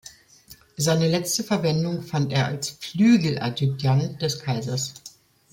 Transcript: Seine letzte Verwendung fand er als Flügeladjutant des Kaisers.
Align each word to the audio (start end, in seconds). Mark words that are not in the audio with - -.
Seine 0.77 1.07
letzte 1.07 1.43
Verwendung 1.43 2.01
fand 2.01 2.33
er 2.33 2.47
als 2.47 2.71
Flügeladjutant 2.71 4.19
des 4.19 4.39
Kaisers. 4.39 4.95